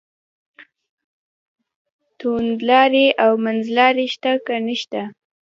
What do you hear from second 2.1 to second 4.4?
توندلاري او منځلاري شته